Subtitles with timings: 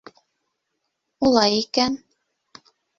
[1.29, 2.03] -Улай икән...